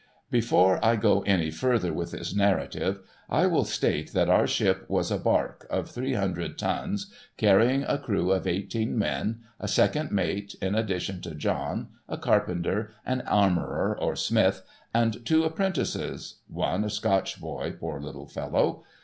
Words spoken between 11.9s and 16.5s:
a carpenter, an armourer or smith, and two apprentices